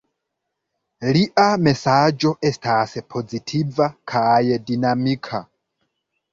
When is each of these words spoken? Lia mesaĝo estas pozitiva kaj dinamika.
Lia 1.17 1.43
mesaĝo 1.67 2.33
estas 2.51 2.97
pozitiva 3.15 3.91
kaj 4.15 4.35
dinamika. 4.73 5.47